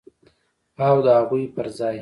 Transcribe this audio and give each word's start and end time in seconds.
او 0.87 0.95
د 1.05 1.07
هغوی 1.17 1.43
پر 1.55 1.65
ځای 1.77 1.89